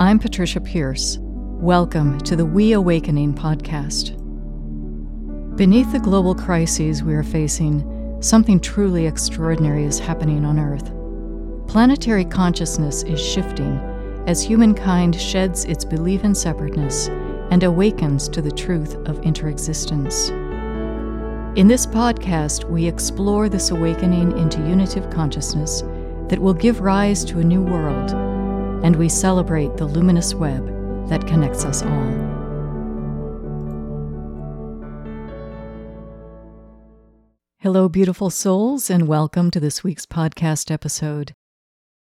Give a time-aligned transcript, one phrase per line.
[0.00, 1.18] I'm Patricia Pearce.
[1.20, 4.16] Welcome to the WeAwakening podcast.
[5.58, 10.90] Beneath the global crises we are facing, something truly extraordinary is happening on Earth.
[11.70, 13.78] Planetary consciousness is shifting
[14.26, 17.08] as humankind sheds its belief in separateness
[17.50, 20.30] and awakens to the truth of interexistence.
[21.58, 25.82] In this podcast, we explore this awakening into unitive consciousness
[26.30, 28.29] that will give rise to a new world,
[28.82, 30.66] and we celebrate the luminous web
[31.08, 32.30] that connects us all.
[37.58, 41.34] Hello, beautiful souls, and welcome to this week's podcast episode.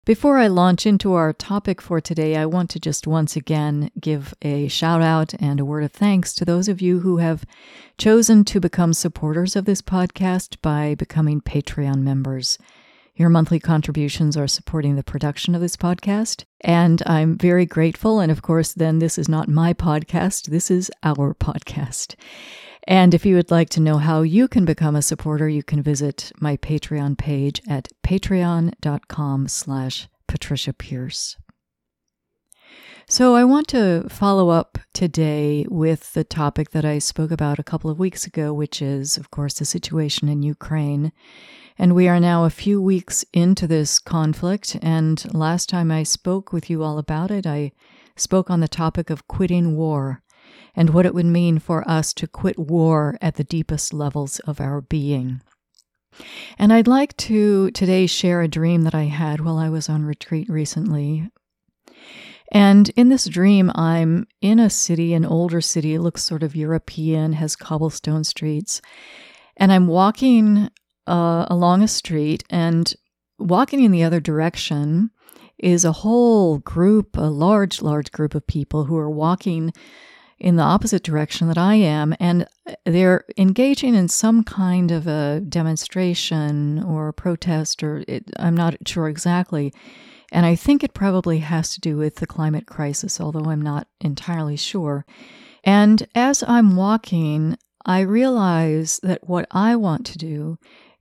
[0.05, 4.35] Before I launch into our topic for today, I want to just once again give
[4.43, 7.45] a shout out and a word of thanks to those of you who have
[7.99, 12.59] chosen to become supporters of this podcast by becoming Patreon members.
[13.17, 18.21] Your monthly contributions are supporting the production of this podcast, and I'm very grateful.
[18.21, 22.15] And of course, then this is not my podcast, this is our podcast.
[22.87, 25.83] And if you would like to know how you can become a supporter, you can
[25.83, 31.37] visit my Patreon page at patreon.com slash Patricia Pearce.
[33.09, 37.65] So I want to follow up today with the topic that I spoke about a
[37.65, 41.13] couple of weeks ago, which is, of course, the situation in Ukraine
[41.79, 44.77] and we are now a few weeks into this conflict.
[44.81, 47.73] And last time I spoke with you all about it, I
[48.17, 50.23] spoke on the topic of quitting war
[50.75, 54.61] and what it would mean for us to quit war at the deepest levels of
[54.61, 55.43] our being.
[56.59, 60.05] And I'd like to today share a dream that I had while I was on
[60.05, 61.29] retreat recently.
[62.53, 66.55] And in this dream, I'm in a city, an older city, it looks sort of
[66.55, 68.81] European, has cobblestone streets.
[69.57, 70.71] And I'm walking
[71.07, 72.95] uh, along a street, and
[73.39, 75.11] walking in the other direction
[75.59, 79.73] is a whole group, a large, large group of people who are walking
[80.39, 82.47] in the opposite direction that I am, and
[82.85, 88.77] they're engaging in some kind of a demonstration or a protest, or it, I'm not
[88.87, 89.73] sure exactly.
[90.33, 93.89] And I think it probably has to do with the climate crisis, although I'm not
[94.01, 95.07] entirely sure.
[95.65, 100.59] And as I'm walking, I realize that what I want to do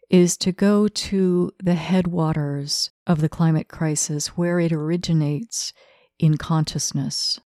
[0.09, 5.73] is to go to the headwaters of the climate crisis where it originates
[6.19, 7.39] in consciousness.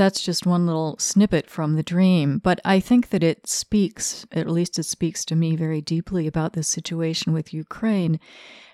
[0.00, 4.48] That's just one little snippet from the dream, but I think that it speaks, at
[4.48, 8.18] least it speaks to me very deeply about this situation with Ukraine,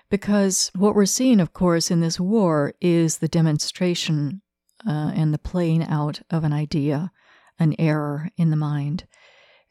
[0.09, 4.41] because what we're seeing, of course, in this war is the demonstration
[4.87, 7.11] uh, and the playing out of an idea,
[7.59, 9.03] an error in the mind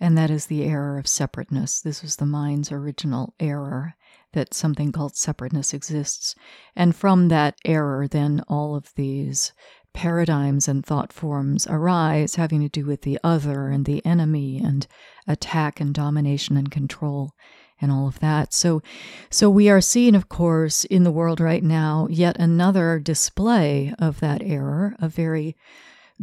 [0.00, 1.80] and that is the error of separateness.
[1.80, 3.94] This was the mind's original error
[4.32, 6.34] that something called separateness exists.
[6.74, 9.52] And from that error, then all of these
[9.96, 14.86] paradigms and thought forms arise having to do with the other and the enemy and
[15.26, 17.32] attack and domination and control
[17.80, 18.52] and all of that.
[18.52, 18.82] So
[19.30, 24.20] so we are seeing of course in the world right now yet another display of
[24.20, 25.56] that error, a very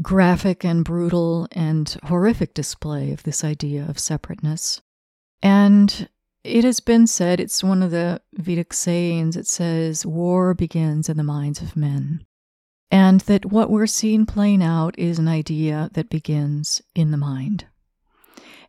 [0.02, 4.82] graphic and brutal and horrific display of this idea of separateness.
[5.42, 6.08] And
[6.44, 11.18] it has been said, it's one of the Vedic sayings, it says, war begins in
[11.18, 12.26] the minds of men.
[12.94, 17.66] And that what we're seeing playing out is an idea that begins in the mind.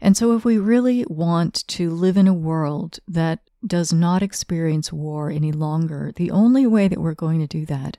[0.00, 4.90] And so, if we really want to live in a world that does not experience
[4.90, 7.98] war any longer, the only way that we're going to do that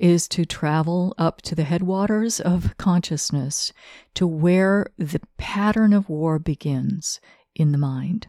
[0.00, 3.70] is to travel up to the headwaters of consciousness
[4.14, 7.20] to where the pattern of war begins
[7.54, 8.28] in the mind.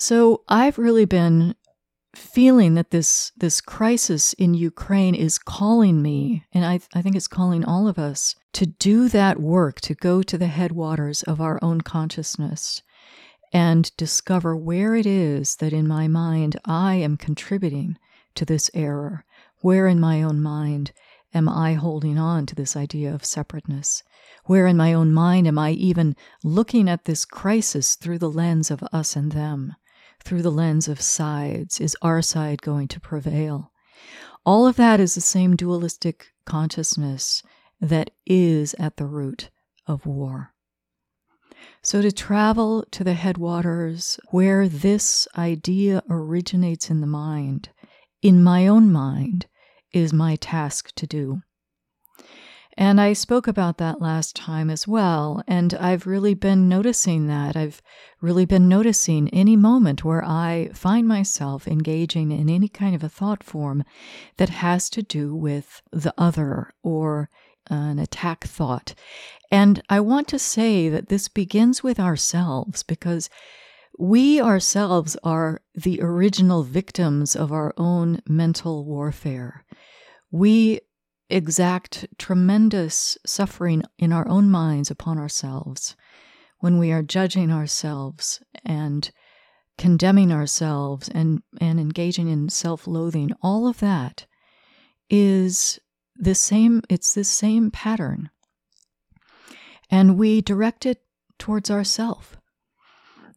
[0.00, 1.54] So I've really been
[2.14, 7.28] feeling that this this crisis in Ukraine is calling me, and I, I think it's
[7.28, 11.58] calling all of us to do that work, to go to the headwaters of our
[11.62, 12.82] own consciousness
[13.52, 17.96] and discover where it is that in my mind I am contributing
[18.34, 19.24] to this error,
[19.60, 20.92] where in my own mind
[21.32, 24.02] am I holding on to this idea of separateness?
[24.44, 28.70] Where in my own mind am I even looking at this crisis through the lens
[28.70, 29.74] of us and them,
[30.22, 31.80] through the lens of sides?
[31.80, 33.72] Is our side going to prevail?
[34.46, 37.42] All of that is the same dualistic consciousness
[37.80, 39.50] that is at the root
[39.86, 40.54] of war.
[41.82, 47.70] So, to travel to the headwaters where this idea originates in the mind,
[48.22, 49.46] in my own mind,
[49.92, 51.42] is my task to do.
[52.76, 55.42] And I spoke about that last time as well.
[55.46, 57.56] And I've really been noticing that.
[57.56, 57.80] I've
[58.20, 63.08] really been noticing any moment where I find myself engaging in any kind of a
[63.08, 63.84] thought form
[64.38, 67.30] that has to do with the other or
[67.68, 68.94] an attack thought.
[69.50, 73.30] And I want to say that this begins with ourselves because
[73.98, 79.64] we ourselves are the original victims of our own mental warfare.
[80.32, 80.80] We
[81.30, 85.96] exact tremendous suffering in our own minds upon ourselves
[86.60, 89.10] when we are judging ourselves and
[89.76, 93.30] condemning ourselves and, and engaging in self loathing.
[93.42, 94.26] All of that
[95.10, 95.78] is
[96.16, 98.30] the same, it's the same pattern.
[99.90, 101.02] And we direct it
[101.38, 102.36] towards ourself.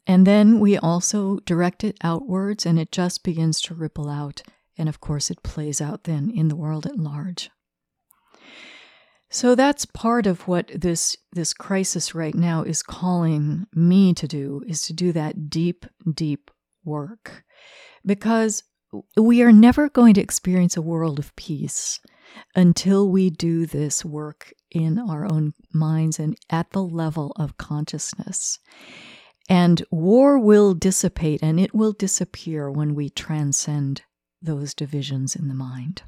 [0.06, 4.42] And then we also direct it outwards, and it just begins to ripple out.
[4.78, 7.50] And of course, it plays out then in the world at large.
[9.30, 14.64] So that's part of what this this crisis right now is calling me to do
[14.68, 16.50] is to do that deep deep
[16.86, 17.44] work.
[18.06, 18.64] Because
[19.18, 22.00] we are never going to experience a world of peace
[22.56, 28.60] until we do this work in our own minds and at the level of consciousness.
[29.50, 34.04] And war will dissipate and it will disappear when we transcend
[34.42, 36.04] those divisions in the mind.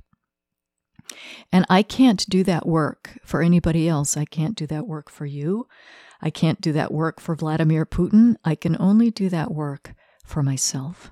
[1.52, 4.16] And I can't do that work for anybody else.
[4.18, 5.68] I can't do that work for you.
[6.22, 8.36] I can't do that work for Vladimir Putin.
[8.44, 9.94] I can only do that work
[10.26, 11.12] for myself.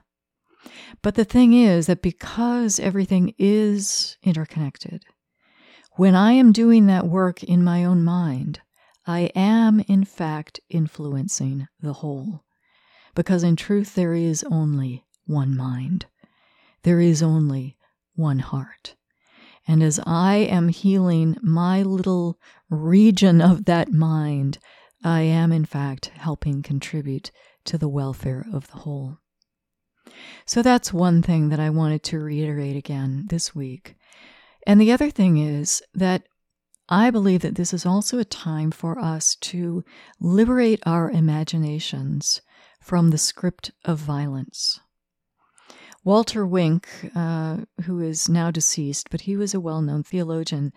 [1.02, 5.04] But the thing is that because everything is interconnected,
[5.94, 8.62] when I am doing that work in my own mind,
[9.06, 12.44] I am in fact influencing the whole.
[13.16, 16.06] Because in truth, there is only one mind,
[16.84, 17.78] there is only
[18.14, 18.97] one heart.
[19.68, 24.60] And as I am healing my little region of that mind,
[25.04, 27.32] I am in fact helping contribute
[27.66, 29.18] to the welfare of the whole.
[30.46, 33.96] So that's one thing that I wanted to reiterate again this week.
[34.66, 36.24] And the other thing is that
[36.90, 39.84] I believe that this is also a time for us to
[40.22, 42.42] liberate our imaginations
[42.82, 44.80] from the script of violence.
[46.08, 46.88] Walter Wink,
[47.18, 50.72] uh, who is now deceased, but he was a well known theologian,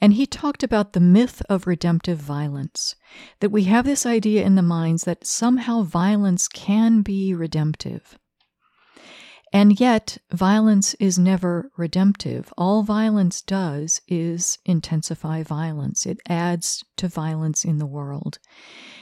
[0.00, 2.94] and he talked about the myth of redemptive violence.
[3.40, 8.16] That we have this idea in the minds that somehow violence can be redemptive.
[9.56, 12.52] And yet, violence is never redemptive.
[12.58, 18.38] All violence does is intensify violence, it adds to violence in the world.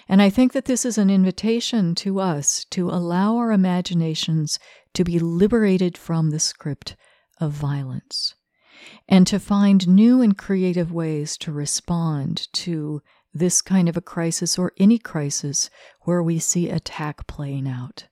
[0.09, 4.61] And I think that this is an invitation to us to allow our imaginations
[4.93, 6.95] to be liberated from the script
[7.41, 8.37] of violence
[9.09, 13.03] and to find new and creative ways to respond to
[13.33, 15.69] this kind of a crisis or any crisis
[16.03, 18.07] where we see attack playing out.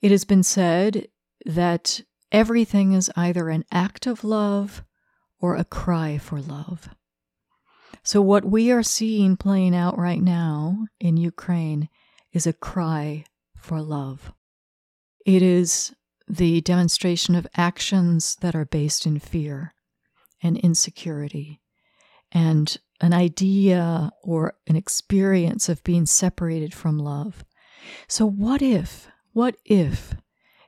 [0.00, 1.08] It has been said
[1.44, 2.00] that
[2.30, 4.84] everything is either an act of love
[5.40, 6.88] or a cry for love.
[8.04, 11.88] So, what we are seeing playing out right now in Ukraine
[12.32, 13.24] is a cry
[13.56, 14.32] for love.
[15.24, 15.94] It is
[16.28, 19.74] the demonstration of actions that are based in fear
[20.42, 21.60] and insecurity
[22.32, 27.44] and an idea or an experience of being separated from love.
[28.08, 30.14] So, what if, what if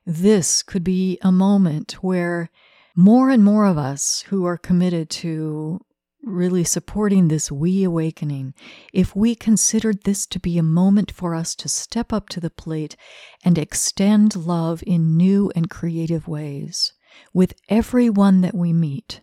[0.06, 2.50] this could be a moment where
[2.96, 5.80] more and more of us who are committed to
[6.22, 8.54] really supporting this we awakening,
[8.92, 12.50] if we considered this to be a moment for us to step up to the
[12.50, 12.96] plate
[13.44, 16.92] and extend love in new and creative ways
[17.32, 19.20] with everyone that we meet,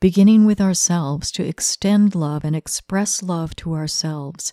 [0.00, 4.52] beginning with ourselves to extend love and express love to ourselves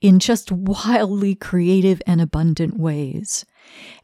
[0.00, 3.44] in just wildly creative and abundant ways,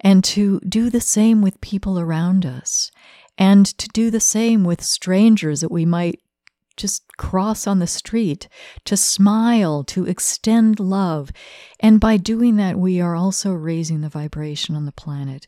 [0.00, 2.90] and to do the same with people around us,
[3.36, 6.20] and to do the same with strangers that we might
[6.76, 8.48] just cross on the street,
[8.84, 11.30] to smile, to extend love.
[11.80, 15.46] And by doing that, we are also raising the vibration on the planet.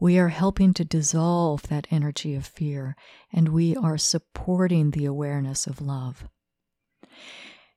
[0.00, 2.96] We are helping to dissolve that energy of fear,
[3.32, 6.28] and we are supporting the awareness of love.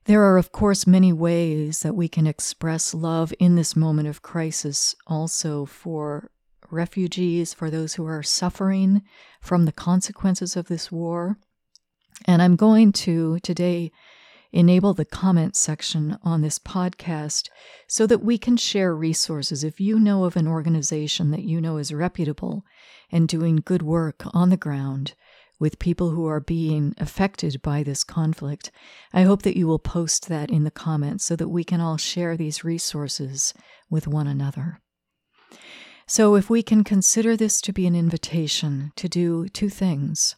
[0.06, 4.22] There are, of course, many ways that we can express love in this moment of
[4.22, 6.30] crisis, also for
[6.70, 9.02] refugees, for those who are suffering
[9.40, 11.38] from the consequences of this war.
[12.24, 13.90] And I'm going to today
[14.52, 17.48] enable the comment section on this podcast
[17.88, 19.64] so that we can share resources.
[19.64, 22.64] If you know of an organization that you know is reputable
[23.10, 25.14] and doing good work on the ground,
[25.58, 28.70] with people who are being affected by this conflict,
[29.12, 31.96] I hope that you will post that in the comments so that we can all
[31.96, 33.54] share these resources
[33.90, 34.80] with one another.
[36.06, 40.36] So, if we can consider this to be an invitation to do two things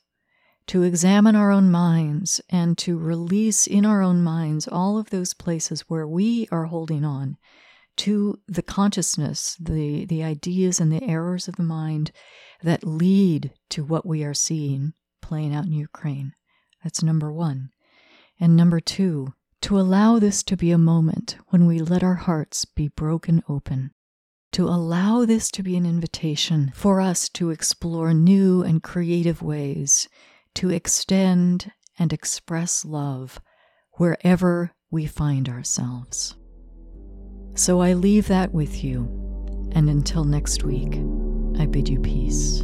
[0.69, 5.33] to examine our own minds and to release in our own minds all of those
[5.33, 7.37] places where we are holding on
[7.97, 12.13] to the consciousness, the, the ideas and the errors of the mind
[12.63, 14.93] that lead to what we are seeing
[15.29, 16.33] playing out in Ukraine.
[16.83, 17.71] That's number one.
[18.41, 22.65] And number two, to allow this to be a moment when we let our hearts
[22.65, 23.91] be broken open,
[24.53, 30.09] to allow this to be an invitation for us to explore new and creative ways
[30.55, 33.41] to extend and express love
[33.93, 36.35] wherever we find ourselves.
[37.55, 39.03] So I leave that with you,
[39.73, 40.95] and until next week,
[41.61, 42.63] I bid you peace.